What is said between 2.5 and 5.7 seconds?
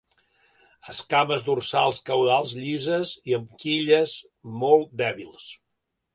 llises o amb quilles molt dèbils.